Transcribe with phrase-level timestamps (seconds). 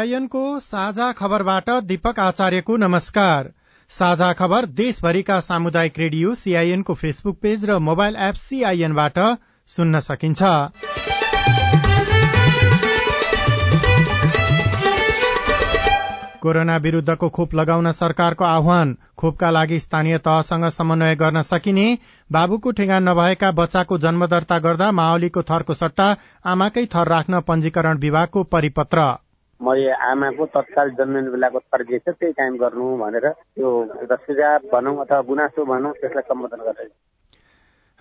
[0.00, 3.50] सीआईएनको साझा खबरबाट दीपक आचार्यको नमस्कार।
[3.90, 9.18] साझा खबर देशभरिका सामुदायिक रेडियो सीआईएनको फेसबुक पेज र मोबाइल एप सीआईएनबाट
[9.70, 10.42] सुन्न सकिन्छ।
[16.40, 21.88] कोरोना विरूद्धको खोप लगाउन सरकारको आह्वान खोपका लागि स्थानीय तहसँग समन्वय गर्न सकिने
[22.30, 26.14] बाबुको ठेगान नभएका बच्चाको जन्म दर्ता गर्दा माओलीको थरको सट्टा
[26.46, 29.12] आमाकै थर राख्न पञ्जीकरण विभागको परिपत्र।
[29.60, 34.96] मैले आमाको तत्काल जन्मिने बेलाको फर्के छ त्यही कायम गर्नु भनेर त्यो एउटा सुझाव भनौँ
[35.02, 36.90] अथवा गुनासो भनौँ त्यसलाई सम्बोधन गरेर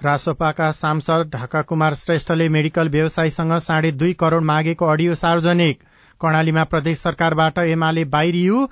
[0.02, 5.81] रासोपाका सांसद ढाका कुमार श्रेष्ठले मेडिकल व्यवसायीसँग साढे दुई करोड़ मागेको अडियो सार्वजनिक।
[6.21, 8.65] कर्णालीमा प्रदेश सरकारबाट एमाले बाहिरियो।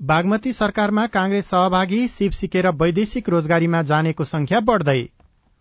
[0.00, 5.00] बागमती सरकारमा कांग्रेस सहभागी सिप सिकेर वैदेशिक रोजगारीमा जानेको संख्या बढ्दै।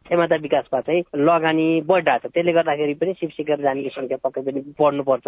[0.06, 4.59] क्षमता विकासमा चाहिँ लगानी बढिरहेको छ त्यसले गर्दाखेरि पनि सिप सिकेर जानेको संख्या पक्कै पनि
[4.82, 5.28] बढ्नुपर्छ।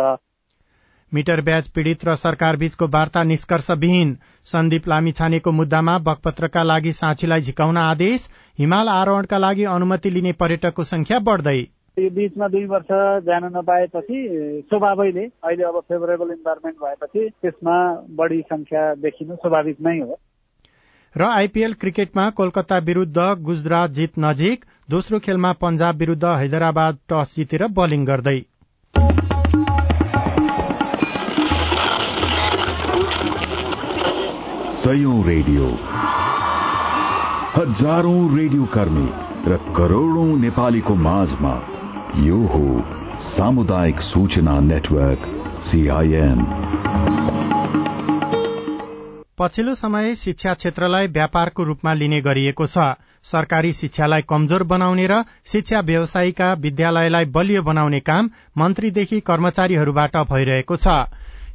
[1.14, 7.78] मिटर ब्याज पीड़ित र सरकार बीचको वार्ता निष्कर्षविहीन। सन्दीप लामिछानेको मुद्दामा बकपत्रका लागि साँचीलाई झिकाउन
[7.80, 8.28] आदेश
[8.59, 11.58] हिमाल आरोहणका लागि अनुमति लिने पर्यटकको संख्या बढ्दै।
[11.97, 12.88] यो बीचमा दुई वर्ष
[13.25, 14.19] जान नपाएपछि
[14.69, 17.75] स्वभावैले अहिले अब फेभरेबल इन्भाइरोमेन्ट भएपछि त्यसमा
[18.17, 20.17] बढी संख्या देखिनु स्वाभाविक नै हो।
[21.16, 27.67] र आइपीएल क्रिकेटमा कोलकाता विरूद्ध गुजरात जित नजिक दोस्रो खेलमा पञ्जाब विरूद्ध हैदराबाद टस जितेर
[27.72, 28.39] बलिङ गर्दै।
[34.84, 35.66] सयौं रेडियो।
[37.54, 39.06] हजारौं रेडियो कर्मी
[39.48, 41.54] र करोड़ौं नेपालीको माझमा
[42.20, 42.64] यो हो
[43.28, 45.30] सामुदायिक सूचना नेटवर्क
[45.64, 46.44] सीआईएन
[49.40, 52.92] पछिल्लो समय शिक्षा क्षेत्रलाई व्यापारको रूपमा लिने गरिएको छ।
[53.26, 60.88] सरकारी शिक्षालाई कमजोर बनाउने र शिक्षा व्यवसायीका विद्यालयलाई बलियो बनाउने काम मन्त्रीदेखि कर्मचारीहरूबाट भइरहेको छ।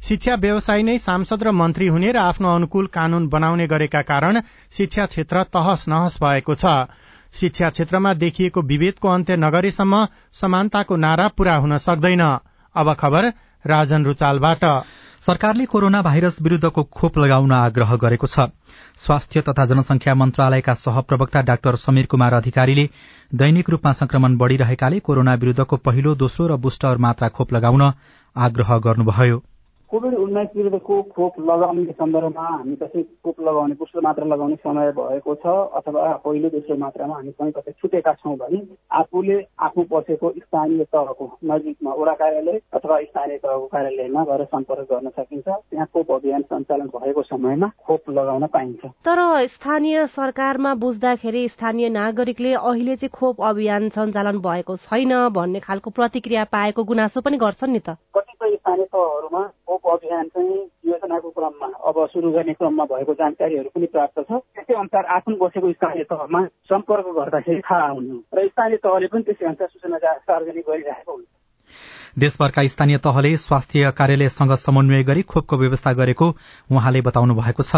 [0.03, 4.39] शिक्षा व्यवसायी नै सांसद र मन्त्री हुने र आफ्नो अनुकूल कानून बनाउने गरेका कारण
[4.73, 6.87] शिक्षा क्षेत्र तहस नहस भएको छ।
[7.33, 12.23] शिक्षा क्षेत्रमा देखिएको विभेदको अन्त्य नगरेसम्म समानताको नारा पूरा हुन सक्दैन।
[12.75, 13.25] अब खबर
[13.65, 14.65] राजन रुचालबाट।
[15.21, 18.47] सरकारले कोरोना भाइरस विरूद्धको खोप लगाउन आग्रह गरेको छ।
[18.97, 22.89] स्वास्थ्य तथा जनसंख्या मन्त्रालयका सहप्रवक्ता डाक्टर समीर कुमार अधिकारीले
[23.35, 27.91] दैनिक रूपमा संक्रमण बढ़िरहेकाले कोरोना विरूद्धको पहिलो दोस्रो र बुस्टर मात्रा खोप लगाउन
[28.35, 29.43] आग्रह गर्नुभयो।
[29.91, 35.33] कोभिड उन्नाइस विरुद्धको खोप लगाउने सन्दर्भमा हामी कसै खोप लगाउने पुष्ट मात्रा लगाउने समय भएको
[35.35, 38.59] छ अथवा पहिलो दोस्रो मात्रामा हामी कहीँ कतै छुटेका छौँ भने
[38.99, 45.09] आफूले आफू बसेको स्थानीय तहको नजिकमा वडा कार्यालय अथवा स्थानीय तहको कार्यालयमा गएर सम्पर्क गर्न
[45.09, 51.89] सकिन्छ। त्यहाँ खोप अभियान सञ्चालन भएको समयमा खोप लगाउन पाइन्छ। तर स्थानीय सरकारमा बुझ्दाखेरि स्थानीय
[51.89, 57.73] नागरिकले अहिले चाहिँ खोप अभियान सञ्चालन भएको छैन भन्ने खालको प्रतिक्रिया पाएको गुनासो पनि गर्छन्
[57.73, 63.13] नि त। कतिपय स्थानीय तहहरूमा खोप अभियान चाहिँ योजनाको क्रममा अब सुरु गर्ने क्रममा भएको
[63.13, 68.47] जानकारीहरू पनि प्राप्त छ। त्यसै अनुसार आफ्नो बसेको स्थानीय तहमा सम्पर्क गर्दाखेरि थाहा हुनु। र
[68.47, 71.27] स्थानीय तहले पनि त्यसै अनुसार सूचना सार्वजनिक गरिरहेको हुन्छ।
[72.19, 76.27] देशभरका स्थानीय तहले स्वास्थ्य कार्यालयसँग समन्वय गरी खोपको व्यवस्था गरेको
[76.71, 77.75] उहाँले बताउनु भएको छ।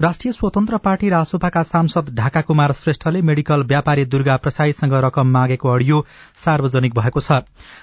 [0.00, 6.04] राष्ट्रिय स्वतन्त्र पार्टी रासोपाका सांसद ढाका कुमार श्रेष्ठले मेडिकल व्यापारी दुर्गा प्रसाईसँग रकम मागेको अडियो
[6.38, 7.40] सार्वजनिक भएको छ।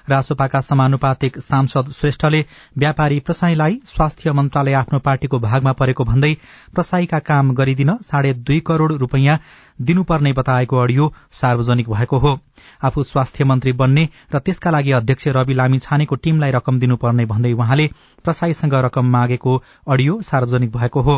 [0.10, 2.44] रासोपाका समानुपातिक सांसद श्रेष्ठले
[2.78, 6.34] व्यापारी प्रसाईलाई स्वास्थ्य मन्त्रालय आफ्नो पार्टीको भागमा परेको भन्दै
[6.76, 9.38] प्रसाईका काम गरिदिन साढे दुई करोड़ रूपियाँ
[9.80, 12.40] दिनुपर्ने बताएको अडियो सार्वजनिक भएको हो।
[12.84, 17.52] आफू स्वास्थ्य मन्त्री बन्ने र त्यसका लागि अध्यक्ष रवि लामी छानेको टीमलाई रकम दिनुपर्ने भन्दै
[17.54, 17.88] उहाँले
[18.26, 21.16] प्रसाईसँग रकम मागेको अडियो सार्वजनिक भएको हो।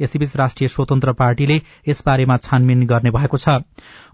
[0.00, 3.48] यसैबीच राष्ट्रिय स्वतन्त्र पार्टीले यसबारेमा छानबिन गर्ने भएको छ।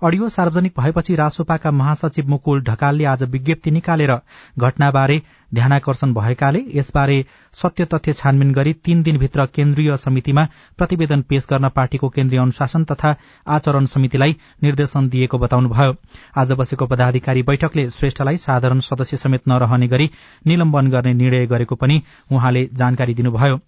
[0.05, 4.12] अडियो सार्वजनिक भएपछि रासोपाका महासचिव मुकुल ढकालले आज विज्ञप्ति निकालेर
[4.59, 5.20] घटनाबारे
[5.55, 7.25] ध्यानाकर्षण भएकाले यसबारे
[7.55, 10.47] सत्य तथ्य छानबिन गरी तीन दिनभित्र केन्द्रीय समितिमा
[10.79, 13.15] प्रतिवेदन पेश गर्न पार्टीको केन्द्रीय अनुशासन तथा
[13.47, 15.94] आचरण साधारण समितिलाई निर्देशन दिएको बताउनुभयो।
[16.37, 20.11] आज बसेको पदाधिकारी बैठकले श्रेष्ठलाई साधारण सदस्य समेत नरहने गरी
[20.47, 23.59] निलम्बन गर्ने निर्णय गरेको पनि उहाँले जानकारी दिनुभयो।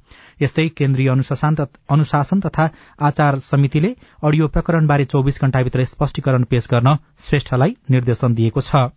[0.42, 2.70] यस्तै केन्द्रीय अनुशासन तथा
[3.00, 6.96] आचार समितिले अडियो प्रकरणबारे चौविस घण्टाभित्र स्पष्टीकरण पेश गर्न
[7.28, 8.90] श्रेष्ठलाई निर्देशन दिएको छ।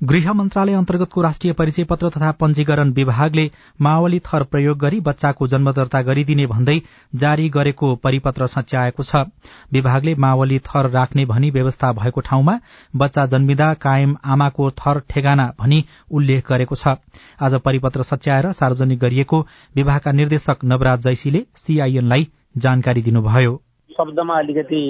[0.00, 3.50] गृह मन्त्रालय अन्तर्गतको राष्ट्रिय परिचय पत्र तथा पञ्जीकरण विभागले
[3.80, 6.76] माओवाली थर प्रयोग गरी बच्चाको जन्म दर्ता गरिदिने भन्दै
[7.14, 9.24] जारी गरेको परिपत्र सच्याएको छ।
[9.72, 12.58] विभागले माओवाली थर राख्ने भनी व्यवस्था भएको ठाउँमा
[12.96, 16.96] बच्चा जन्मिँदा कायम आमाको थर ठेगाना भनी उल्लेख गरेको छ।
[17.40, 19.46] आज परिपत्र सच्याएर सार्वजनिक गरिएको
[19.76, 23.62] विभागका निर्देशक नवराज जैसीले सीआईएनलाई जानकारी दिनुभयो।
[23.98, 24.80] शब्दमा अलिकति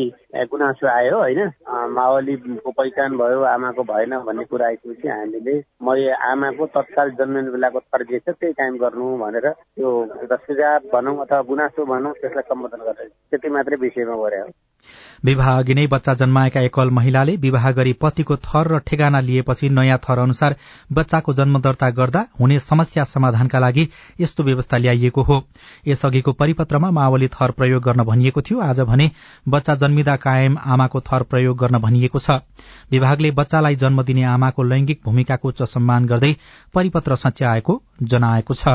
[0.52, 1.40] गुनासो आयो होइन?
[1.96, 5.96] माओवालीको पहिचान भयो आमाको भएन भन्ने कुरा आइसकेपछि हामीले म
[6.28, 11.84] आमाको तत्काल जन्मिने बेलाको जे छ त्यही कायम गर्नु भनेर त्यो सुझाव भनौँ अथवा गुनासो
[11.92, 14.48] भनौँ त्यसलाई सम्बोधन गरेर त्यति मात्रै विषयमा गरे हो।
[15.24, 19.98] विवाह अघि नै बच्चा जन्माएका एकल महिलाले विवाह गरी पतिको थर र ठेगाना लिएपछि नयाँ
[19.98, 20.56] थर अनुसार
[20.92, 23.88] बच्चाको जन्म दर्ता गर्दा हुने समस्या समाधानका लागि
[24.20, 25.42] यस्तो व्यवस्था ल्याइएको हो।
[25.88, 29.10] यसअघिको परिपत्रमा माओवाली थर प्रयोग गर्न भनिएको थियो। आज भने
[29.48, 32.40] बच्चा जन्मिँदा कायम आमाको थर प्रयोग गर्न भनिएको छ।
[32.90, 36.34] विभागले बच्चालाई जन्म दिने आमाको लैंगिक भूमिकाको उच्च सम्मान गर्दै
[36.74, 38.68] परिपत्र सच्याएको जनाएको छ।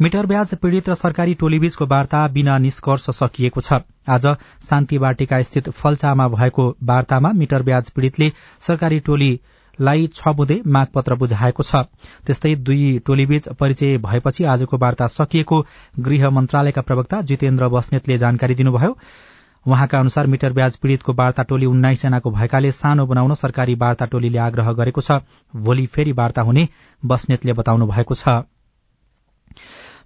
[0.00, 3.72] मिटर ब्याज पीड़ित र सरकारी टोलीबीचको वार्ता बिना निष्कर्ष सकिएको छ।
[4.08, 4.26] आज
[4.62, 8.30] शान्ति बाटिका स्थित फलचामा भएको वार्तामा मिटर ब्याज पीड़ितले
[8.62, 11.84] सरकारी टोलीलाई छ बुँदे मागपत्र बुझाएको छ।
[12.26, 15.60] त्यस्तै दुई टोलीबीच परिचय भएपछि आजको वार्ता सकिएको
[16.00, 18.96] गृह मन्त्रालयका प्रवक्ता जितेन्द्र बस्नेतले जानकारी दिनुभयो।
[19.66, 24.38] उहाँका अनुसार मिटर ब्याज पीड़ितको वार्ता टोली उन्नाइस जनाको भएकाले सानो बनाउन सरकारी वार्ता टोलीले
[24.40, 25.20] आग्रह गरेको छ।
[25.54, 26.68] भोलि फेरि वार्ता हुने
[27.02, 28.42] बस्नेतले बताउनु भएको छ।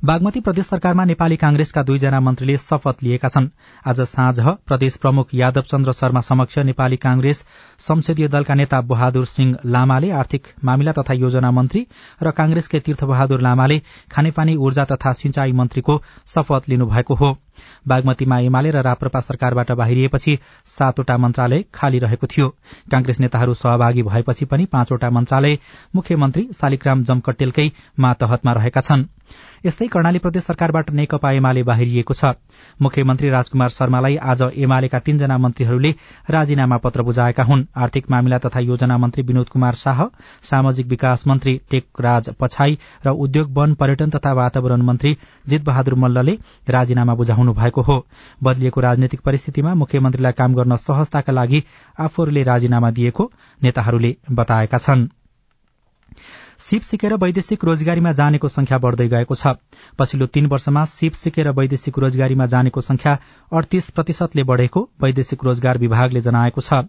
[0.02, 3.48] बागमती प्रदेश सरकारमा नेपाली कांग्रेसका दुईजना मन्त्रीले शपथ लिएका छन्।
[3.84, 7.44] आज साँझ प्रदेश प्रमुख यादव चन्द्र शर्मा समक्ष नेपाली कांग्रेस
[7.80, 11.86] संसदीय दलका नेता बहादुर सिंह लामाले आर्थिक मामिला तथा योजना मन्त्री
[12.22, 13.80] र कांग्रेसकै तीर्थबहादुर लामाले
[14.12, 17.34] खानेपानी ऊर्जा तथा सिंचाई मन्त्रीको शपथ लिनुभएको हो।
[17.88, 22.48] बागमतीमा एमाले र राप्रपा सरकारबाट बाहिरिएपछि सातवटा मन्त्रालय खाली रहेको थियो।
[22.92, 25.58] कांग्रेस नेताहरू सहभागी भएपछि पनि पाँचवटा मन्त्रालय
[25.94, 29.04] मुख्यमन्त्री शालिग्राम जमकटेलकै मातहतमा रहेका छनृ।
[29.66, 32.32] यस्तै कर्णाली प्रदेश सरकारबाट नेकपा एमाले बाहिरिएको छ।
[32.80, 35.94] मुख्यमन्त्री राजकुमार शर्मालाई आज एमालेका तीनजना मन्त्रीहरूले
[36.30, 40.04] राजीनामा पत्र बुझाएका हुन्। आर्थिक मामिला तथा योजना मन्त्री विनोद कुमार शाह
[40.42, 45.16] सामाजिक विकास मन्त्री टेकराज पछाई र उद्योग वन पर्यटन तथा वातावरण मन्त्री
[45.48, 46.38] जितबहादुर मल्लले
[46.68, 47.98] राजीनामा बुझाउनु भएको हो।
[48.42, 51.62] बदलिएको राजनैतिक परिस्थितिमा मुख्यमन्त्रीलाई काम गर्न सहजताका लागि
[51.98, 55.17] आफूहरूले राजीनामा दिएको नेताहरूले बताएका छनृ।
[56.60, 59.54] सिप सिकेर वैदेशिक रोजगारीमा जानेको संख्या बढ़दै गएको छ।
[59.98, 63.12] पछिल्लो तीन वर्षमा सिप सिकेर वैदेशिक रोजगारीमा जानेको संख्या
[63.52, 66.82] अडतीस प्रतिशतले बढ़ेको वैदेशिक रोजगार विभागले जनाएको छ।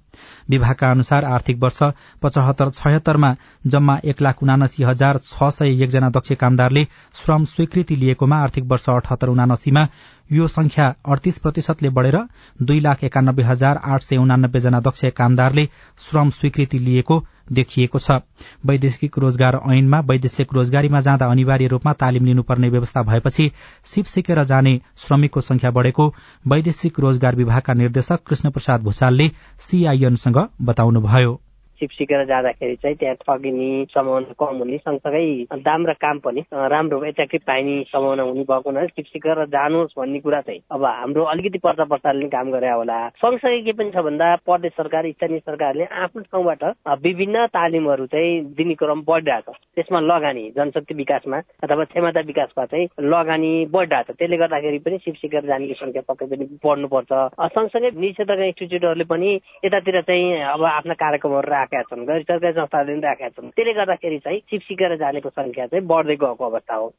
[0.50, 1.80] विभागका अनुसार आर्थिक वर्ष
[2.21, 3.33] पचहत्तर छयत्तरमा
[3.68, 8.89] जम्मा एक लाख उनासी हजार छ सय एकजना दक्ष कामदारले श्रम स्वीकृति लिएकोमा आर्थिक वर्ष
[8.89, 9.88] अठहत्तर उनासीमा
[10.31, 12.18] यो संख्या अडतीस प्रतिशतले बढ़ेर
[12.60, 15.66] दुई लाख एकानब्बे हजार आठ सय उनानब्बे जना दक्ष कामदारले
[16.00, 18.19] श्रम स्वीकृति लिएको देखिएको छ।
[18.66, 23.51] वैदेशिक रोजगार ऐनमा वैदेशिक रोजगारीमा जाँदा अनिवार्य रूपमा तालिम लिनुपर्ने व्यवस्था भएपछि
[23.86, 26.13] सिप सिकेर जाने श्रमिकको संख्या बढ़ेको
[26.48, 29.30] वैदेशिक रोजगार विभागका निर्देशक कृष्ण प्रसाद भूषालले
[29.60, 31.40] सीआईएनसँग बताउनुभयो।
[31.80, 37.04] सिप सिकेर जाँदाखेरि चाहिँ त्यहाँ ठगिने सम्भावना कम हुने सँगसँगै दाम र काम पनि राम्रो
[37.06, 41.60] एट्र्याक्टिभ पाइने सम्भावना हुने भएको हुनाले सिप सिकेर जानुहोस् भन्ने कुरा चाहिँ अब हाम्रो अलिकति
[41.64, 46.21] पर्चा पर्चाले काम गरे होला। सँगसँगै के पनि छ भन्दा प्रदेश सरकार स्थानीय सरकारले आफ्नो
[46.21, 46.64] ठाउँबाट
[47.06, 52.88] विभिन्न तालिमहरू चाहिँ दिने क्रम बढिरहेको छ। त्यसमा लगानी जनशक्ति विकासमा अथवा क्षमता विकासमा चाहिँ
[53.07, 57.12] लगानी बढिरहेको छ। त्यसले गर्दाखेरि पनि सिप सिकेर जानेको संख्या पक्कै पनि बढ्नुपर्छ।
[57.56, 59.30] सँगसँगै क्षेत्रका इन्स्टिच्युटहरूले पनि
[59.66, 64.18] यतातिर चाहिँ अब आफ्ना कार्यक्रमहरू राखेका छन् गैर सरकारी संस्थाहरूले पनि राखेका छन् त्यसले गर्दाखेरि
[64.19, 66.94] चाहिँ सिप सिकेर जानेको संख्या चाहिँ बढ्दै गएको अवस्था हो।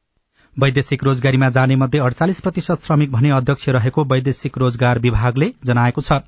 [0.56, 6.18] वैदेशिक रोजगारीमा जाने मध्ये अडचालिस प्रतिशत श्रमिक भने अध्यक्ष रहेको वैदेशिक रोजगार विभागले जनाएको छ।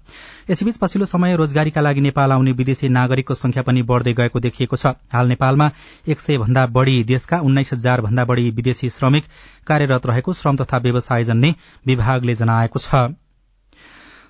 [0.51, 4.95] यसैबीच पछिल्लो समय रोजगारीका लागि नेपाल आउने विदेशी नागरिकको संख्या पनि बढ़दै गएको देखिएको छ।
[5.13, 5.71] हाल नेपालमा
[6.09, 9.25] एक सय भन्दा बढ़ी देशका उन्नाइस हजार भन्दा बढ़ी विदेशी श्रमिक
[9.67, 11.55] कार्यरत रहेको श्रम तथा व्यवसाय जन्ने
[11.87, 13.11] विभागले जनाएको छ।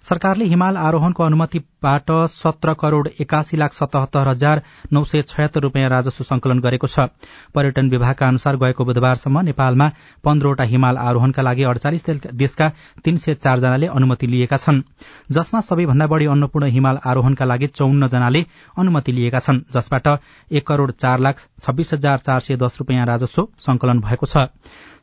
[0.04, 6.24] सरकारले हिमाल आरोहणको अनुमतिबाट सत्र करोड़ एकासी लाख सतहत्तर हजार नौ सय छयत्तर रूपियाँ राजस्व
[6.24, 7.06] संकलन गरेको छ।
[7.54, 9.88] पर्यटन विभागका अनुसार गएको बुधबारसम्म नेपालमा
[10.24, 12.68] पन्ध्रवटा हिमाल आरोहणका लागि अडचालिस देशका
[13.04, 14.82] तीन सय चारजनाले अनुमति लिएका छन्।
[15.30, 18.44] जसमा सबैभन्दा बढ़ी अन्नपूर्ण हिमाल आरोहणका लागि चौन्न जनाले
[18.76, 20.08] अनुमति लिएका छन् जसबाट
[20.50, 24.48] एक करोड़ चार लाख छब्बीस हजार चार सय दस रूपियाँ राजस्व संकलन भएको छ।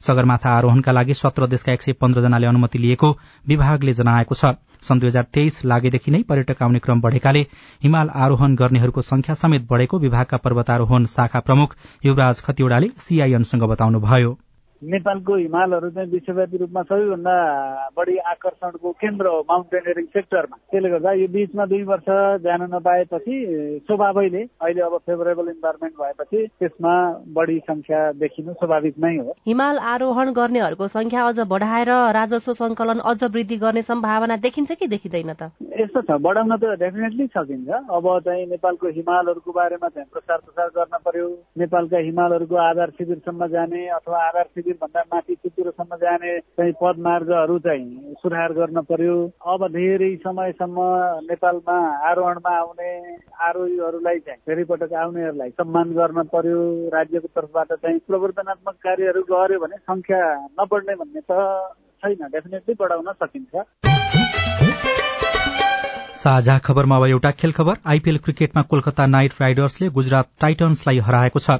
[0.01, 3.11] सगरमाथा आरोहणका लागि सत्र देशका एक सय पन्ध्र जनाले अनुमति लिएको
[3.45, 4.53] विभागले जनाएको छ।
[4.83, 7.45] सन् दुई हजार तेइस लागेदेखि नै पर्यटक आउने क्रम बढ़ेकाले
[7.83, 11.75] हिमाल आरोहण गर्नेहरूको संख्या समेत बढ़ेको विभागका पर्वतारोहण शाखा प्रमुख
[12.05, 14.37] युवराज खतिवड़ाले सीआईएनसँग बताउनुभयो।
[14.81, 17.35] नेपालको हिमालहरू चाहिँ विश्वव्यापी रूपमा सबैभन्दा
[17.97, 22.07] बढी आकर्षणको केन्द्र हो माउन्टेनियरिङ सेक्टरमा। त्यसले गर्दा यो बिचमा दुई वर्ष
[22.43, 23.35] जान नपाएपछि
[23.87, 26.93] स्वभावैले अहिले अब फेभरेबल इन्भाइरोमेन्ट भएपछि त्यसमा
[27.35, 33.23] बढी संख्या देखिनु स्वाभाविक नै हो। हिमाल आरोहण गर्नेहरूको संख्या अझ बढाएर राजस्व संकलन अझ
[33.23, 35.51] वृद्धि गर्ने सम्भावना देखिन्छ कि देखिँदैन त?
[35.79, 40.97] यस्तो छ बढाउन त डेफिनेटली सकिन्छ। अब चाहिँ नेपालको हिमालहरूको बारेमा चाहिँ प्रचार प्रसार गर्न
[41.03, 41.27] पर्यो।
[41.59, 48.13] नेपालका हिमालहरूको आधार शिविरसम्म जाने अथवा आधार शिविर भन्दा माथि चितुरोसम्म जाने चाहिँ पदमार्गहरू चाहिँ
[48.21, 49.15] सुधार गर्न पर्यो।
[49.47, 50.77] अब धेरै समयसम्म
[51.29, 51.77] नेपालमा
[52.09, 52.91] आरोहणमा आउने
[53.47, 56.61] आरोहीहरूलाई चाहिँ धेरै पटक आउनेहरूलाई सम्मान गर्न पर्यो।
[56.93, 60.23] राज्यको तर्फबाट चाहिँ प्रवर्धनात्मक कार्यहरू गर्यो भने संख्या
[60.59, 61.31] नबढ्ने भन्ने त
[62.03, 63.98] छैन। डेफिनेटली बढाउन सकिन्छ।
[66.15, 71.57] साझा खबरमा अब एउटा खेल खबर। आइपीएल क्रिकेटमा कोलकाता नाइट राइडर्सले गुजरात टाइटन्सलाई हराएको छ।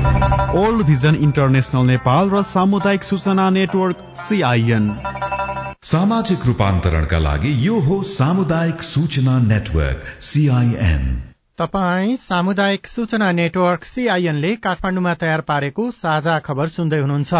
[0.00, 4.84] ओल्ड भिजन इन्टरनेसनल नेपाल र सामुदायिक सूचना नेटवर्क सीआईएन
[5.84, 11.02] सामाजिक रूपान्तरणका लागि यो हो सामुदायिक सूचना नेटवर्क सीआईएन
[11.58, 17.34] तपाई सामुदायिक सूचना नेटवर्क सीआईएनले काठमाडौँमा तयार पारेको साझा खबर सुन्दै हुनुहुन्छ।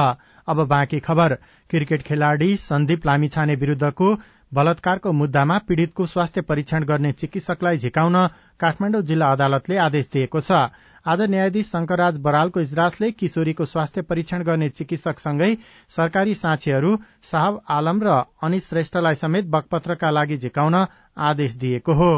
[0.48, 1.34] अब बाँकी खबर।
[1.70, 4.10] क्रिकेट खेलाड़ी सन्दीप लामिछाने विरूद्धको
[4.52, 8.16] बलात्कारको मुद्दामा पीड़ितको स्वास्थ्य परीक्षण गर्ने चिकित्सकलाई झिकाउन
[8.60, 10.62] काठमाडौँ जिल्ला अदालतले आदेश दिएको छ।
[11.07, 15.54] आज न्यायाधीश शंकरराज बरालको इजलासले किशोरीको स्वास्थ्य परीक्षण गर्ने चिकित्सकसँगै
[15.90, 20.75] सरकारी साक्षीहरू साहब आलम र अनिश श्रेष्ठलाई समेत बकपत्रका लागि झिकाउन
[21.16, 22.12] आदेश दिएको हो।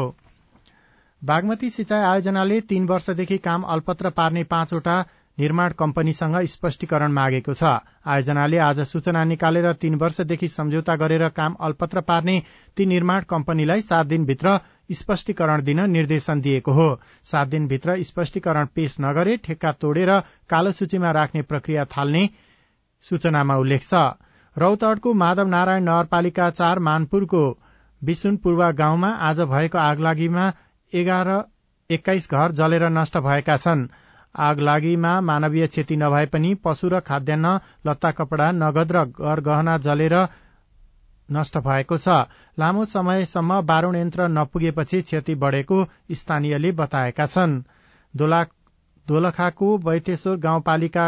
[1.21, 4.99] बागमती सिंचाई आयोजनाले तीन वर्षदेखि काम अल्पत्र पार्ने पाँचवटा
[5.37, 7.63] निर्माण कम्पनीसँग स्पष्टीकरण मागेको छ।
[8.05, 12.41] आयोजनाले आज सूचना निकालेर तीन वर्षदेखि सम्झौता गरेर काम अल्पत्र पार्ने
[12.77, 14.57] ती निर्माण कम्पनीलाई सात दिनभित्र
[14.89, 16.87] स्पष्टीकरण दिन निर्देशन दिएको हो।
[17.25, 20.11] सात दिनभित्र स्पष्टीकरण पेश नगरे ठेक्का तोडेर
[20.49, 22.29] कालो सूचीमा राख्ने प्रक्रिया थाल्ने
[23.03, 24.03] सूचनामा उल्लेख छ।
[24.55, 27.43] रौतडको माधव नारायण नगरपालिका चार मानपुरको
[28.01, 30.51] विसुनपूर्वा गाउँमा आज भएको आगलागीमा
[30.93, 31.29] एघार
[31.89, 33.87] एक्काइस घर जलेर नष्ट भएका छन्।
[34.35, 40.15] आगलागीमा मानवीय क्षति नभए पनि पशु र खाद्यान्न लत्ता कपड़ा नगद र घर गहना जलेर
[41.29, 42.07] नष्ट भएको छ।
[42.57, 47.61] लामो समयसम्म बारूण यन्त्र नपुगेपछि क्षति बढ़ेको स्थानीयले बताएका छन्।
[49.07, 51.07] दोलखाको बैतेश्वर गाउँपालिका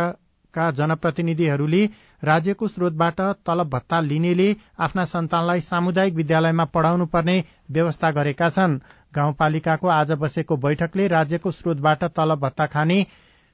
[0.53, 1.86] का जनप्रतिनिधिहरूले
[2.24, 8.79] राज्यको स्रोतबाट तलब भत्ता लिनेले आफ्ना सन्तानलाई सामुदायिक विद्यालयमा पढ़ाउनु पर्ने व्यवस्था गरेका छन्।
[9.15, 13.05] गाउँपालिकाको आज बसेको बैठकले राज्यको स्रोतबाट तलब भत्ता खाने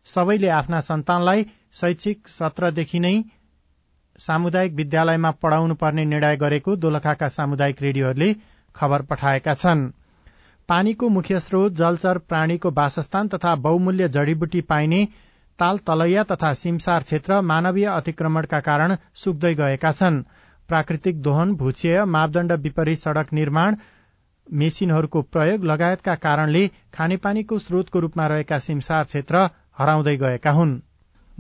[0.08, 3.14] सबैले आफ्ना सन्तानलाई शैक्षिक सत्रदेखि नै
[4.22, 8.34] सामुदायिक विद्यालयमा पढ़ाउनु पर्ने निर्णय गरेको दोलखाका सामुदायिक रेडियोहरूले
[8.76, 9.90] खबर पठाएका छन्।
[10.70, 15.00] पानीको मुख्य स्रोत जलचर प्राणीको वासस्थान तथा बहुमूल्य जड़ीबुटी पाइने
[15.60, 20.22] ताल तलैया तथा सिमसार क्षेत्र मानवीय अतिक्रमणका कारण सुक्दै गएका छन्।
[20.70, 23.76] प्राकृतिक दोहन भूक्षय मापदण्ड विपरीत सड़क निर्माण
[24.48, 26.64] मेसिनहरूको प्रयोग लगायतका कारणले
[26.94, 29.44] खानेपानीको स्रोतको रूपमा रहेका सिमसार क्षेत्र
[29.80, 30.80] हराउँदै गएका हुन्।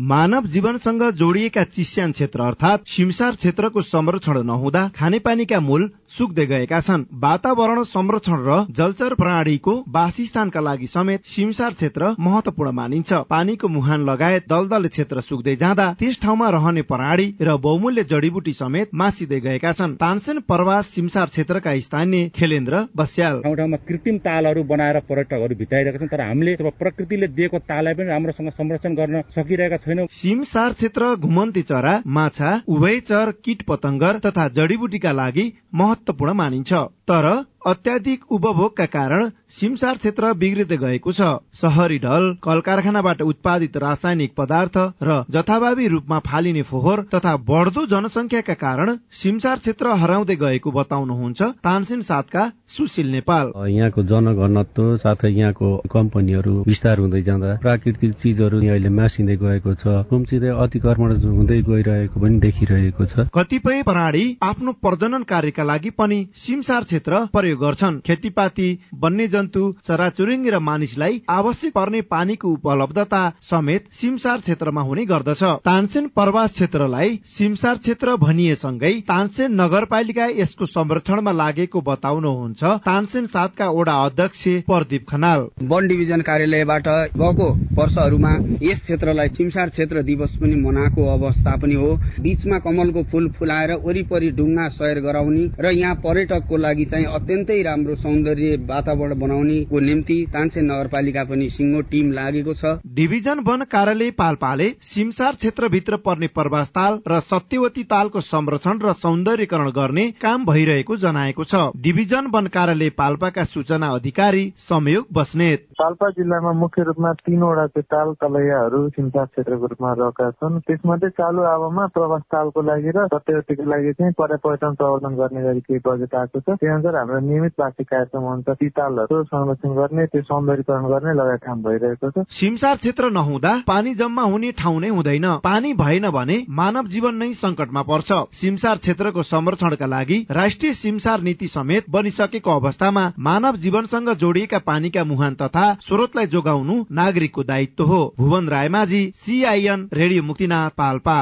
[0.01, 7.03] मानव जीवनसँग जोडिएका चिस्यान क्षेत्र अर्थात सिमसार क्षेत्रको संरक्षण नहुँदा खानेपानीका मूल सुक्दै गएका छन्।
[7.21, 14.47] वातावरण संरक्षण र जलचर प्राणीको वासस्थानका लागि समेत सिमसार क्षेत्र महत्वपूर्ण मानिन्छ। पानीको मुहान लगायत
[14.49, 19.95] दलदल क्षेत्र सुक्दै जाँदा त्यस ठाउँमा रहने प्राणी र बहुमूल्य जडीबुटी समेत मासिँदै गएका छन्।
[20.01, 26.11] तानसेन प्रवास सिमसार क्षेत्रका स्थानीय खेलेन्द्र बस्याल। ठाउँ ठाउँमा कृत्रिम तालहरू बनाएर पर्यटकहरू भित्राइरहेका छन्
[26.11, 32.01] तर हामीले प्रकृतिले दिएको ताललाई पनि राम्रोसँग संरक्षण गर्न सकिरहेका छैनौँ। सिमसार क्षेत्र घुमन्ती चरा
[32.07, 36.73] माछा उभयचर कीट पतंगर तथा जडीबुटीका लागि महत्वपूर्ण मानिन्छ।
[37.11, 37.25] तर
[37.67, 41.21] अत्याधिक उपभोगका कारण सिमसार क्षेत्र बिग्रिँदै गएको छ।
[41.53, 48.53] शहरी ढल कल कारखानाबाट उत्पादित रासायनिक पदार्थ र जथाभावी रूपमा फालिने फोहोर तथा बढ्दो जनसंख्याका
[48.53, 56.55] कारण सिमसार क्षेत्र हराउँदै गएको बताउनुहुन्छ तानसिन साथका सुशील नेपाल। यहाँको जनघनत्व साथै यहाँको कम्पनीहरू
[56.67, 63.05] विस्तार हुँदै जाँदा प्राकृतिक चिजहरू अहिले मासिँदै गएको छ। खुम्चिँदै अतिक्रमण हुँदै गइरहेको पनि देखिरहेको
[63.05, 68.67] छ। कतिपय प्राणी आफ्नो प्रजनन कार्यका लागि पनि सिमसार क्षेत्र प्रयोग गर्छन्। खेतीपाती
[69.01, 76.51] वन्यजन्तु चराचुरुङ्गी र मानिसलाई आवश्यक पर्ने पानीको उपलब्धता समेत सिमसार क्षेत्रमा हुने गर्दछ। तानसेन प्रवास
[76.53, 85.05] क्षेत्रलाई सिमसार क्षेत्र भनिएसँगै तानसेन नगरपालिका यसको संरक्षणमा लागेको बताउनुहुन्छ तानसेन सातका ओडा अध्यक्ष प्रदीप
[85.09, 88.31] खनाल। वन डिभिजन कार्यालयबाट गएको वर्षहरूमा
[88.61, 91.89] यस क्षेत्रलाई सिमसार क्षेत्र दिवस पनि मनाएको अवस्था पनि हो।
[92.21, 97.95] बीचमा कमलको फूल फुलाएर वरिपरि ढुङ्गा सयर गराउने र यहाँ पर्यटकको लागि चाहिँ अत्यन्तै राम्रो
[97.95, 104.69] सौन्दर्य वातावरण बनाउनेको निम्ति तानसेन नगरपालिका पनि सिङ्गो टिम लागेको छ। डिभिजन वन कार्यालय पाल्पाले
[104.81, 111.43] सिमसार क्षेत्रभित्र पर्ने प्रवास ताल र सत्यवती तालको संरक्षण र सौन्दर्यकरण गर्ने काम भइरहेको जनाएको
[111.43, 117.83] छ। डिभिजन वन कार्यालय पाल्पाका सूचना अधिकारी संयोग बस्नेत। पाल्पा जिल्लामा मुख्य रूपमा तीनवटा चाहिँ
[117.89, 123.65] ताल तलैयाहरू सिमसार क्षेत्रको रूपमा रहेका छन्। त्यसमध्ये चालु आवमा प्रवास तालको लागि र सत्यवतीको
[123.65, 127.87] लागि चाहिँ पर्यटन प्रवर्धन गर्ने गरी केही बजेट आएको छ। त्यही अनुसार हाम्रो नियमित वार्षिक
[127.89, 133.09] कार्यक्रम हुन्छ। ती तालहरू संरक्षण गर्ने त्यो सौन्दर्यकरण गर्ने लगायत काम भइरहेको छ। सिमसार क्षेत्र
[133.09, 138.21] नहुँदा पानी जम्मा हुने ठाउँ नै हुँदैन। पानी भएन भने मानव जीवन नै संकटमा पर्छ।
[138.37, 145.41] सिमसार क्षेत्रको संरक्षणका लागि राष्ट्रिय सिमसार नीति समेत बनिसकेको अवस्थामा मानव जीवनसँग जोडिएका पानीका मुहान
[145.41, 151.19] तथा स्रोतलाई जोगाउनु नागरिकको दायित्व हो। Bhuwan Raimajhi CIN radio Muktinath Palpa.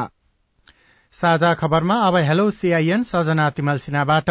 [1.12, 4.29] साझा खबरमा अब हेलो सीआईएन सजना तिमल सिन्हाबाट।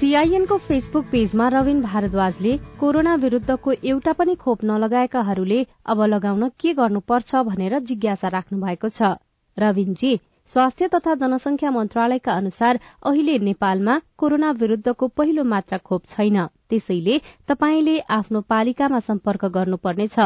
[0.00, 7.34] सीआईएनको फेसबुक पेजमा रविन भारद्वाजले कोरोना विरूद्धको एउटा पनि खोप नलगाएकाहरूले अब लगाउन के गर्नुपर्छ
[7.34, 9.16] भनेर जिज्ञासा राख्नु भएको छ।
[9.56, 10.12] रविनजी
[10.46, 17.16] स्वास्थ्य तथा जनसंख्या मन्त्रालयका अनुसार अहिले नेपालमा कोरोना विरूद्धको पहिलो मात्रा खोप छैन। त्यसैले
[17.48, 20.16] तपाईँले आफ्नो पालिकामा सम्पर्क गर्नुपर्नेछ।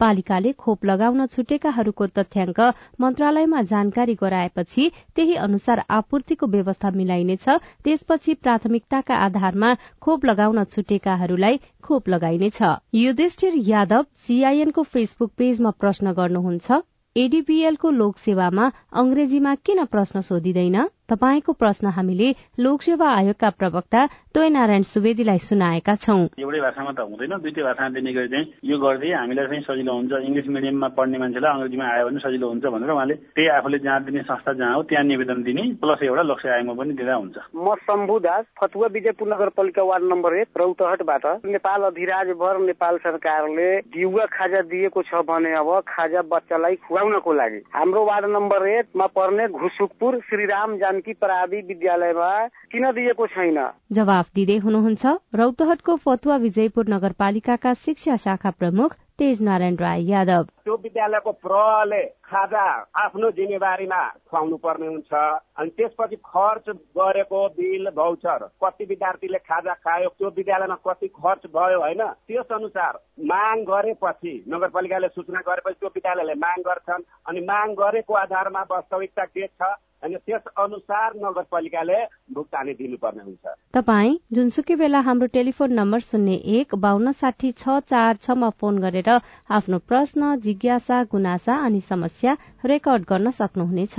[0.00, 2.60] पालिकाले खोप लगाउन छुटेकाहरूको तथ्याङ्क
[3.00, 7.46] मन्त्रालयमा जानकारी गराएपछि त्यही अनुसार आपूर्तिको व्यवस्था मिलाइनेछ।
[7.84, 12.58] त्यसपछि प्राथमिकताका आधारमा खोप लगाउन छुटेकाहरूलाई खोप लगाइनेछ।
[12.94, 16.82] युधिष्ठिर यादव सीआईएनको फेसबुक पेजमा प्रश्न गर्नुहुन्छ
[17.16, 20.76] एडीपीएलको लोकसेवामा अंग्रेजीमा किन प्रश्न सोधिँदैन?
[21.08, 22.28] तपाईँको प्रश्न हामीले
[22.60, 24.00] लोकसेवा आयोगका प्रवक्ता
[24.34, 28.76] तोय नारायण सुवेदीलाई सुनाएका छौं। एउटै भाषामा त हुँदैन दुईटै भाषामा दिने गरी चाहिँ यो
[28.78, 32.90] गरिदिए हामीलाई चाहिँ सजिलो हुन्छ। इङ्ग्लिस मिडियममा पढ्ने मान्छेलाई अङ्ग्रेजीमा आयो भने सजिलो हुन्छ भनेर
[32.92, 36.74] उहाँले त्यही आफूले जहाँ दिने संस्था जहाँ हो त्यहाँ निवेदन दिने प्लस एउटा लोकसेवा आयोगमा
[36.76, 42.54] पनि दिँदा हुन्छ। म शम्भु दास फतुवा विजयपुर नगरपालिका वार्ड नम्बर एक रौतहटबाट। नेपाल अधिराजभर
[42.68, 48.68] नेपाल सरकारले दिउवा खाजा दिएको छ भने अब खाजा बच्चालाई खुवाउनको लागि। हाम्रो वार्ड नम्बर
[48.68, 52.30] एकमा पर्ने घुसुकपुर श्रीराम जानकी प्रावि विद्यालयमा
[52.74, 53.58] किन दिएको छैन?
[53.92, 60.74] जवाफ दिँदै हुनुहुन्छ रौतहटको फतुवा विजयपुर नगरपालिकाका शिक्षा शाखा प्रमुख तेज नारायण राय यादव। त्यो
[60.74, 62.66] विद्यालयको प्रहले खाजा
[62.98, 65.12] आफ्नो जिम्मेवारीमा खुवाउनु पर्ने हुन्छ।
[65.58, 66.68] अनि त्यसपछि खर्च
[66.98, 72.98] गरेको बिल भौचर कति विद्यार्थीले खाजा खायो त्यो विद्यालयमा कति खर्च भयो होइन त्यस अनुसार
[73.30, 79.46] माग गरेपछि नगरपालिकाले सूचना गरेपछि त्यो विद्यालयले माग गर्छन्। अनि माग गरेको आधारमा वास्तविकता के
[79.48, 81.98] छ अनि त्यस अनुसार नगरपालिकाले
[82.34, 88.16] भुक्तानी दिनुपर्ने हुन्छ। तपाई जुनसुकै बेला हाम्रो टेलिफोन नम्बर शून्य एक बान्न साठी छ चार
[88.22, 89.10] छमा फोन गरेर
[89.50, 93.98] आफ्नो प्रश्न जिज्ञासा गुनासा अनि समस्या रेकर्ड गर्न सक्नुहुनेछ।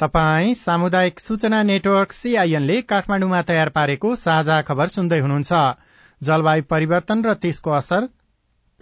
[0.00, 5.60] तपाई सामुदायिक सूचना नेटवर्क सीआईएनले काठमाडौँमा तयार पारेको साझा खबर सुन्दै हुनुहुन्छ।
[6.22, 8.08] जलवायु परिवर्तन र त्यसको असर?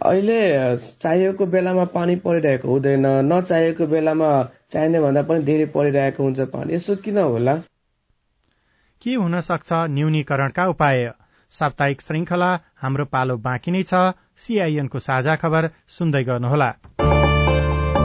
[0.03, 0.38] अहिले
[0.77, 4.31] चाहिएको बेलामा पानी परिरहेको हुँदैन नचाहिएको बेलामा
[4.70, 7.55] चाहिने भन्दा पनि धेरै परिरहेको हुन्छ पानी। यसो किन होला?
[9.03, 11.12] के हुन सक्छ न्यूनीकरणका उपाय?
[11.50, 12.50] साप्ताहिक श्रृंखला
[12.83, 14.03] हाम्रो पालो बाँकी नै छ।
[14.37, 16.68] सीआईएनको साझा खबर सुन्दै गर्नुहोला।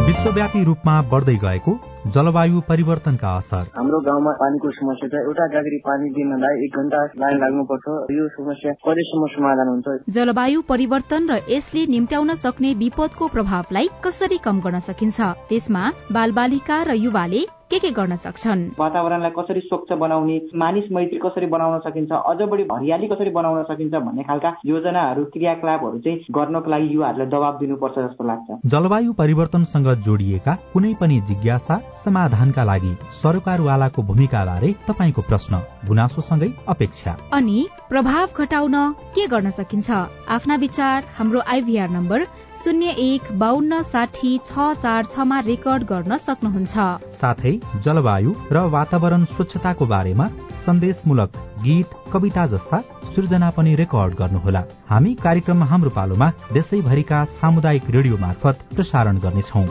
[0.10, 1.72] विश्वव्यापी रूपमा बढ्दै गएको
[2.14, 7.38] जलवायु परिवर्तनका असर। हाम्रो गाउँमा पानीको समस्या छ। एउटा गाग्री पानी दिनलाई एक घण्टा लाइन
[7.38, 7.86] लाग्नुपर्छ।
[8.18, 9.88] यो समस्या कहिलेसम्म समाधान हुन्छ?
[10.10, 15.20] जलवायु परिवर्तन र यसले निम्त्याउन सक्ने विपदको प्रभावलाई कसरी कम गर्न सकिन्छ?
[15.50, 18.62] त्यसमा बालबालिका र युवाले के के गर्न सक्छन्?
[18.80, 23.94] वातावरणलाई कसरी स्वच्छ बनाउने मानिस मैत्री कसरी बनाउन सकिन्छ अझ बढी हरियाली कसरी बनाउन सकिन्छ
[23.94, 30.54] भन्ने खालका योजनाहरू क्रियाकलापहरू चाहिँ गर्नको लागि युवाहरूलाई दबाब दिनुपर्छ जस्तो लाग्छ। जलवायु परिवर्तनसँग जोडिएका
[30.74, 38.76] कुनै पनि जिज्ञासा समाधानका लागि सरकारवालाको भूमिका बारे तपाईँको प्रश्न गुनासोसँगै अपेक्षा। अनि प्रभाव घटाउन
[39.14, 39.90] के गर्न सकिन्छ?
[40.30, 42.26] आफ्ना विचार हाम्रो आइभीआर नम्बर
[42.60, 46.74] शून्य एक बान्न साठी छ चार छमा रेकर्ड गर्न सक्नुहुन्छ।
[47.16, 47.54] साथै
[47.86, 50.26] जलवायु र वातावरण स्वच्छताको बारेमा
[50.66, 52.80] सन्देशमूलक गीत कविता जस्ता
[53.14, 59.64] सृजना पनि रेकर्ड गर्नुहोला। हामी कार्यक्रम हाम्रो पालोमा देशैभरिका सामुदायिक रेडियो मार्फत प्रसारण गर्नेछौ।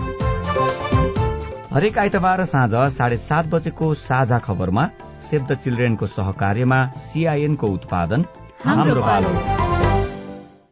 [1.74, 4.88] हरेक आइतबार साँझ साढे सात बजेको साझा खबरमा
[5.29, 8.24] सेभ द चिल्ड्रेनको सहकार्यमा सीआईएनको उत्पादन
[8.64, 9.88] हाम्रो पालो।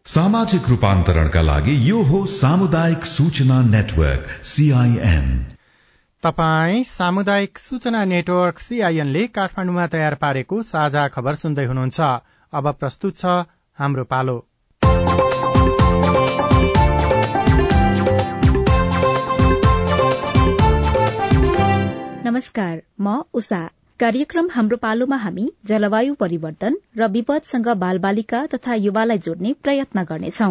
[0.07, 5.27] सामाजिक रूपान्तरणका लागि यो हो सामुदायिक सूचना नेटवर्क सीआईएन
[6.23, 12.01] तपाई सामुदायिक सूचना नेटवर्क सीआईएनले काठमाडौँमा तयार पारेको साझा खबर सुन्दै हुनुहुन्छ।
[12.53, 13.33] अब प्रस्तुत छ
[13.79, 14.37] हाम्रो पालो।
[22.27, 23.61] नमस्कार म उषा।
[24.01, 30.49] कार्यक्रम हाम्रो पालोमा हामी जलवायु परिवर्तन र विपदसँग बालबालिका तथा युवालाई जोड्ने प्रयत्न गर्नेछौ।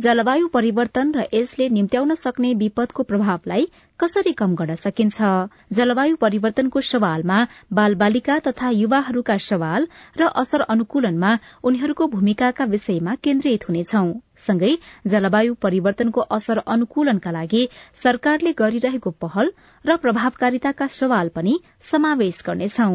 [0.00, 3.66] जलवायु परिवर्तन र यसले निम्त्याउन सक्ने विपदको प्रभावलाई
[4.00, 5.28] कसरी कम गर्न सकिन्छ?
[5.72, 7.38] जलवायु परिवर्तनको सवालमा
[7.72, 9.86] बालबालिका तथा युवाहरूका सवाल
[10.20, 11.32] र असर अनुकूलनमा
[11.64, 14.04] उनीहरूको भूमिकाका विषयमा केन्द्रित हुनेछौ।
[14.46, 14.72] सँगै
[15.06, 17.68] जलवायु परिवर्तनको असर अनुकूलनका लागि
[18.02, 19.52] सरकारले गरिरहेको पहल
[19.84, 21.58] र प्रभावकारिताका सवाल पनि
[21.92, 22.92] समावेश गर्नेछौ।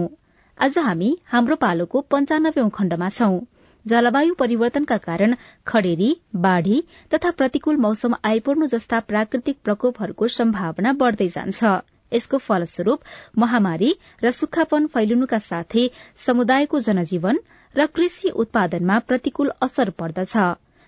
[0.57, 3.35] आज हामी हाम्रो पालोको पञ्चानब्बे खण्डमा छौं।
[3.85, 5.35] जलवायु परिवर्तनका कारण
[5.67, 11.73] खडेरी बाढ़ी तथा प्रतिकूल मौसम आइपर्नु जस्ता प्राकृतिक प्रकोपहरूको सम्भावना बढ़दै जान्छ।
[12.11, 12.99] यसको फलस्वरूप
[13.37, 13.91] महामारी
[14.23, 17.39] र सुक्खापन फैलिनुका साथै समुदायको जनजीवन
[17.75, 20.35] र कृषि उत्पादनमा प्रतिकूल असर पर्दछ।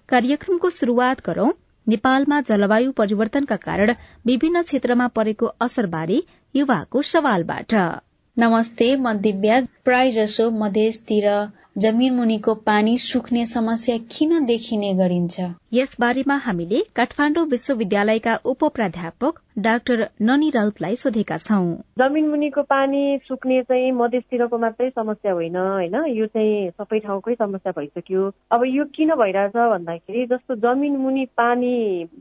[0.09, 1.51] कार्यक्रमको शुरूआत गरौं।
[1.87, 3.93] नेपालमा जलवायु परिवर्तनका कारण
[4.25, 6.21] विभिन्न क्षेत्रमा परेको असरबारे
[6.55, 7.73] युवाको सवालबाट।
[8.39, 11.25] नमस्ते म दिव्या। प्राय जसो मधेसतिर
[11.77, 15.39] जमिन मुनिको पानी सुक्ने समस्या किन देखिने गरिन्छ?
[15.73, 21.65] यस बारेमा हामीले काठमाडौँ विश्वविद्यालयका उप प्राध्यापक डाक्टर ननी राउतलाई सोधेका छौं।
[21.97, 25.95] जमिन मुनिको पानी सुक्ने चाहिँ मधेसतिरको मात्रै समस्या होइन होइन?
[26.09, 31.73] यो चाहिँ सबै ठाउँकै समस्या भइसक्यो। अब यो किन भइरहेछ भन्दाखेरि जस्तो जमिन मुनि पानी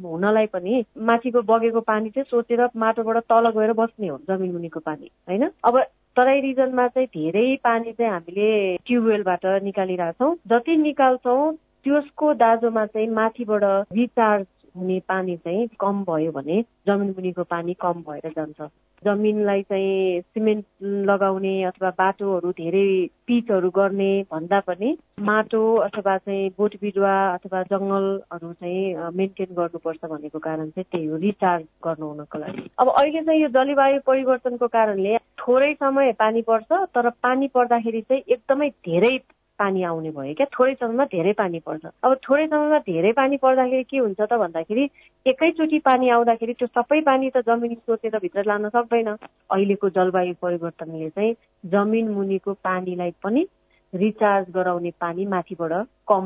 [0.05, 5.11] हुनलाई पनि माथिको बगेको पानी चाहिँ सोचेर माटोबाट तल गएर बस्ने हो जमिन मुनिको पानी
[5.29, 5.49] होइन?
[5.65, 5.83] अब
[6.17, 8.51] तराई रिजनमा चाहिँ धेरै पानी चाहिँ हामीले
[8.87, 11.53] ट्युबवेलबाट निकालिरहेछौँ। जति निकाल्छौँ
[11.85, 18.03] त्यसको दाजोमा चाहिँ माथिबाट रिचार्ज हुने पानी चाहिँ कम भयो भने जमिन मुनिको पानी कम
[18.09, 18.69] भएर जान्छ।
[19.03, 20.65] जमिनलाई चाहिँ सिमेन्ट
[21.11, 22.87] लगाउने अथवा बाटोहरू धेरै
[23.27, 30.39] पिचहरू गर्ने भन्दा पनि माटो अथवा चाहिँ बोट बिरुवा अथवा जङ्गलहरू चाहिँ मेन्टेन गर्नुपर्छ भनेको
[30.39, 35.17] कारण चाहिँ त्यही हो रिचार्ज गर्नु हुनको लागि। अब अहिले चाहिँ यो जलवायु परिवर्तनको कारणले
[35.41, 39.17] थोरै समय पानी पर्छ तर पानी पर्दाखेरि चाहिँ एकदमै धेरै
[39.59, 40.47] पानी आउने भयो क्या?
[40.55, 44.85] थोरै समयमा धेरै पानी पर्छ। अब थोरै समयमा धेरै पानी पर्दाखेरि के हुन्छ त भन्दाखेरि
[45.27, 49.09] एकैचोटि पानी आउँदाखेरि त्यो सबै पानी त जमिन सोचेर भित्र लान सक्दैन।
[49.53, 53.47] अहिलेको जलवायु परिवर्तनले चाहिँ जमिन मुनिको पानीलाई पनि
[53.93, 55.73] रिचार्ज गराउने पानी माथिबाट
[56.09, 56.25] कम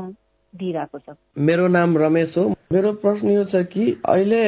[0.55, 4.43] दिइरहेको छ। मेरो नाम रमेश हो। मेरो प्रश्न यो छ कि अहिले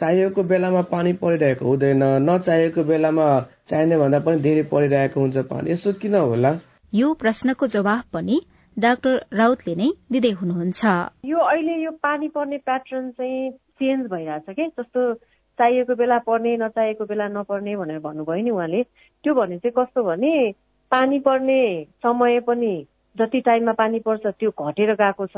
[0.00, 3.26] चाहिएको बेलामा पानी परिरहेको हुँदैन नचाहिएको बेलामा
[3.68, 6.52] चाहिने भन्दा पनि धेरै परिरहेको हुन्छ पानी। यसो किन होला?
[6.94, 8.36] यो प्रश्नको जवाफ पनि
[8.78, 10.80] डाक्टर राउतले नै दिँदै हुनुहुन्छ।
[11.26, 14.66] यो अहिले यो पानी पर्ने प्याटर्न चाहिँ चेन्ज भइरहेछ कि?
[14.78, 15.14] जस्तो
[15.58, 18.82] चाहिएको बेला पर्ने नचाहिएको बेला नपर्ने भनेर भन्नुभयो नि उहाँले।
[19.24, 20.34] त्यो भने चाहिँ कस्तो भने
[20.90, 21.60] पानी पर्ने
[22.06, 22.74] समय पनि
[23.18, 25.36] जति टाइममा पानी पर्छ त्यो घटेर गएको छ।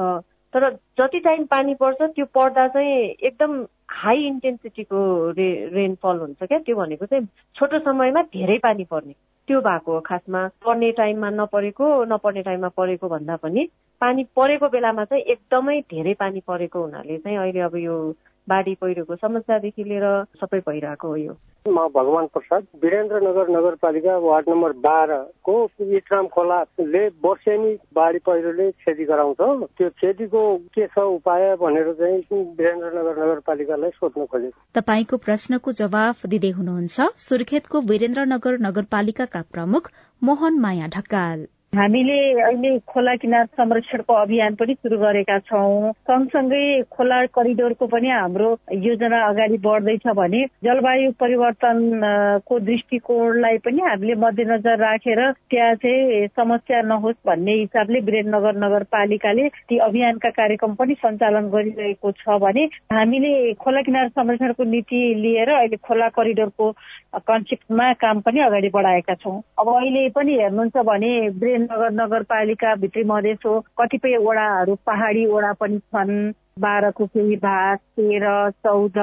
[0.52, 6.58] तर जति टाइम पानी पर्छ त्यो पर्दा चाहिँ एकदम हाई इन्टेन्सिटीको रे रेनफल हुन्छ क्या?
[6.58, 9.14] त्यो भनेको चाहिँ छोटो समयमा धेरै पानी पर्ने।
[9.48, 13.68] त्यो भएको हो खासमा। पर्ने टाइममा नपरेको नपर्ने टाइममा परेको भन्दा पनि
[14.00, 17.96] पानी परेको बेलामा चाहिँ एकदमै धेरै पानी परेको हुनाले चाहिँ अहिले अब यो
[18.48, 20.06] बाढी पहिरोको समस्यादेखि लिएर
[20.40, 25.54] सबै भइरहेको हो यो। म भगवान प्रसाद वीरेन्द्रनगर नगरपालिका वार्ड नम्बर बाह्रको
[25.98, 29.40] इटराम खोलाले वर्षेनी बाढी पहिरोले क्षति गराउँछ
[29.78, 30.42] त्यो क्षतिको
[30.74, 37.80] के छ उपाय भनेर चाहिँ वीरेन्द्रनगर नगरपालिकालाई सोध्न खोजेको। तपाईँको प्रश्नको जवाफ दिँदै हुनुहुन्छ सुर्खेतको
[37.90, 39.90] वीरेन्द्रनगर नगरपालिकाका प्रमुख
[40.22, 47.18] मोहन माया ढकाल। हामीले अहिले खोला किनार संरक्षणको अभियान पनि सुरु गरेका छौँ। सँगसँगै खोला
[47.36, 55.74] करिडोरको पनि हाम्रो योजना अगाडि बढ्दैछ भने जलवायु परिवर्तनको दृष्टिकोणलाई पनि हामीले मध्यनजर राखेर त्यहाँ
[55.84, 62.64] चाहिँ समस्या नहोस् भन्ने हिसाबले वीरेन्द्रनगर नगरपालिकाले ती अभियानका कार्यक्रम पनि सञ्चालन गरिरहेको छ भने
[62.92, 66.70] हामीले खोला किनार संरक्षणको नीति लिएर अहिले खोला करिडोरको
[67.28, 71.12] कन्सेप्टमा काम पनि अगाडि बढाएका छौँ। अब अहिले पनि हेर्नुहुन्छ भने
[71.72, 78.28] नगर नगरपालिका भित्री मधेस हो। कतिपय वडाहरू पहाडी वडा पनि छन्। बाह्रको केही भाग तेह्र
[78.64, 78.94] चौध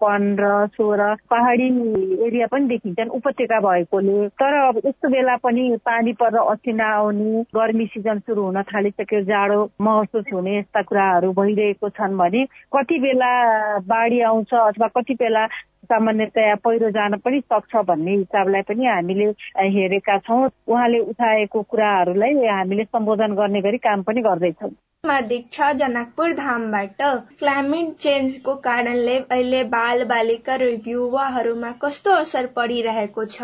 [0.00, 1.68] पन्ध्र सोह्र पहाडी
[2.26, 7.86] एरिया पनि देखिन्छन् उपत्यका भएकोले। तर अब यस्तो बेला पनि पानी परेर असिना आउने गर्मी
[7.86, 12.44] सिजन सुरु हुन थालिसक्यो। जाडो महसुस हुने यस्ता कुराहरू भइरहेको छन् भने
[12.76, 13.32] कति बेला
[13.88, 15.46] बाढी आउँछ अथवा कति बेला
[15.88, 19.28] सामान्यतया पहिरो जान पनि सक्छ भन्ने हिसाबलाई पनि हामीले
[19.68, 24.70] हेरेका छौँ। उहाँले उठाएको कुराहरूलाई हामीले सम्बोधन गर्ने गरी काम पनि गर्दैछौँ।
[25.28, 27.02] दीक्षा जनकपुर धामबाट।
[27.38, 33.42] क्लाइमेट चेन्जको कारणले अहिले बाल बालिका र युवाहरूमा कस्तो असर परिरहेको छ?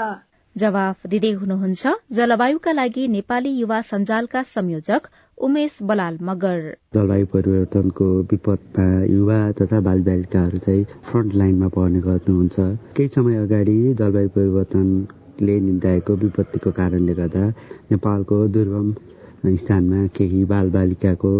[0.57, 6.61] जवाफ दिँदै हुनुहुन्छ जलवायुका लागि नेपाली युवा सञ्जालका संयोजक उमेश बलाल मगर।
[6.95, 12.57] जलवायु परिवर्तनको विपदमा युवा तथा बालबालिकाहरू चाहिँ फ्रन्ट लाइनमा पर्ने गर्नुहुन्छ।
[12.97, 17.45] केही समय अगाडि जलवायु परिवर्तनले निम्ताएको विपत्तिको कारणले गर्दा
[17.91, 18.89] नेपालको दुर्गम
[19.63, 21.33] स्थानमा केही बालबालिकाको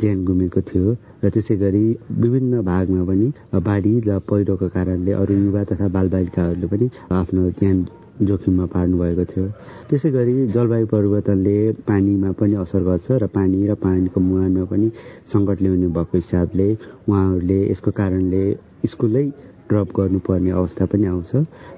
[0.00, 1.84] ज्यान गुमेको थियो र त्यसै गरी
[2.24, 3.28] विभिन्न भागमा पनि
[3.68, 7.76] बाढी र पहिरोको कारणले अरू युवा तथा बालबालिकाहरूले पनि आफ्नो ज्यान
[8.20, 9.44] जोखिममा पार्नु भएको थियो।
[9.88, 11.56] त्यसै गरी जलवायु परिवर्तनले
[11.88, 14.88] पानीमा पनि असर गर्छ र पानी र पानीको मुहानमा पनि
[15.32, 16.68] सङ्कट ल्याउने भएको हिसाबले
[17.08, 18.44] उहाँहरूले यसको कारणले
[18.86, 19.26] स्कुलै
[19.70, 21.32] ड्रप गर्नुपर्ने अवस्था पनि आउँछ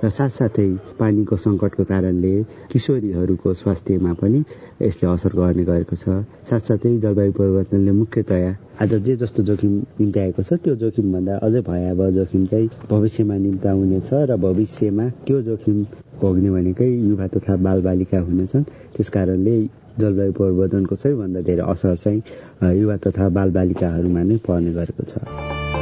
[0.05, 2.33] र साथसाथै पानीको सङ्कटको कारणले
[2.73, 4.41] किशोरीहरूको स्वास्थ्यमा पनि
[4.83, 8.53] यसले असर गर्ने गरेको छ। साथसाथै जलवायु परिवर्तनले मुख्यतया
[8.83, 14.37] आज जे जस्तो जोखिम निम्त्याएको छ। त्यो जोखिमभन्दा अझै भयावह जोखिम चाहिँ भविष्यमा निम्ताउनेछ र
[14.47, 15.77] भविष्यमा त्यो जोखिम
[16.21, 18.65] भोग्ने भनेकै युवा तथा बालबालिका हुनेछन्।
[18.97, 19.57] त्यस कारणले
[20.01, 22.21] जलवायु परिवर्तनको सबैभन्दा धेरै असर चाहिँ
[22.81, 25.82] युवा तथा बालबालिकाहरूमा नै पर्ने गरेको छ।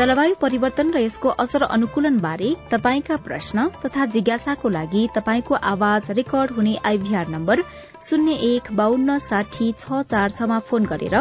[0.00, 6.50] जलवायु परिवर्तन र यसको असर अनुकूलन बारे तपाईँका प्रश्न तथा जिज्ञासाको लागि तपाईँको आवाज रेकर्ड
[6.56, 7.62] हुने आइभीआर नम्बर
[8.08, 11.16] शून्य एक बान्न साठी छ चार छमा फोन गरेर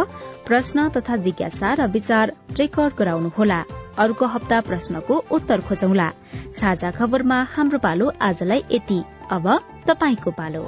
[0.47, 3.59] प्रश्न तथा जिज्ञासा र विचार रेकर्ड गराउनुहोला।
[3.99, 6.07] अर्को हप्ता प्रश्नको उत्तर खोजौला।
[6.59, 9.51] साझा खबरमा हाम्रो पालो आजलाई यति। अब
[10.39, 10.63] पालो।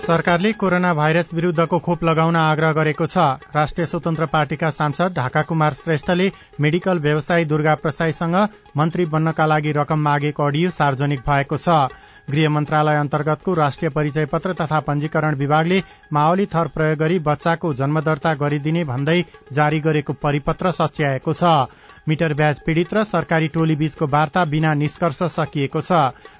[0.00, 5.74] सरकारले कोरोना भाइरस विरूद्धको खोप लगाउन आग्रह गरेको छ। राष्ट्रिय स्वतन्त्र पार्टीका सांसद ढाका कुमार
[5.76, 8.36] श्रेष्ठले मेडिकल व्यवसायी दुर्गा प्रसाईसँग
[8.76, 11.92] मन्त्री बन्नका लागि रकम मागेको अडियो सार्वजनिक भएको छ।
[12.30, 15.82] गृह मन्त्रालय अन्तर्गतको राष्ट्रिय परिचय पत्र तथा पञ्जीकरण विभागले
[16.12, 19.20] माओली थर प्रयोग गरी बच्चाको जन्म दर्ता गरिदिने भन्दै
[19.52, 21.44] जारी गरेको परिपत्र सच्याएको छ।
[22.08, 25.92] मिटर ब्याज पीड़ित र सरकारी टोली बीचको वार्ता बिना निष्कर्ष सकिएको छ।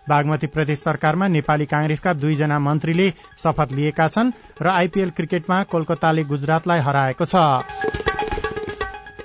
[0.09, 6.81] बागमती प्रदेश सरकारमा नेपाली कांग्रेसका दुईजना मन्त्रीले शपथ लिएका छन् र आइपीएल क्रिकेटमा कोलकाताले गुजरातलाई
[6.81, 7.35] हराएको छ।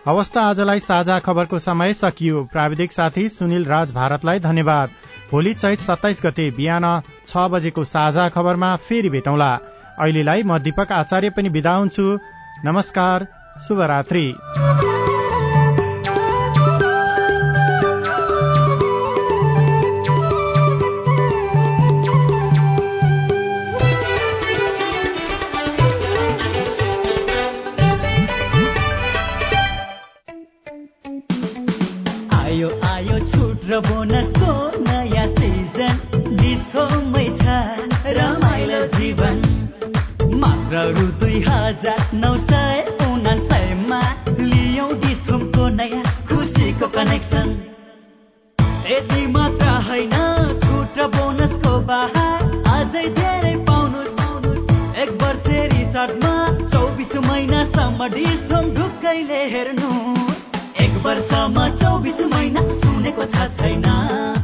[0.06, 4.90] अवस्था आजलाई साझा खबरको समय सकियो। प्राविधिक साथी सुनिल राज भारतलाई धन्यवाद।
[5.32, 6.86] भोलि चैत सत्ताइस गते बिहान
[7.28, 9.52] छ बजेको साझा खबरमा फेरि भेटौँला।
[9.98, 12.06] अहिलेलाई म दीपक आचार्य पनि विदा हुन्छु।
[12.66, 13.28] नमस्कार
[13.68, 14.26] शुभरात्री।